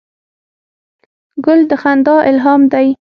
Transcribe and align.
ګل 1.45 1.59
د 1.69 1.71
خندا 1.81 2.15
الهام 2.29 2.61
دی. 2.71 2.87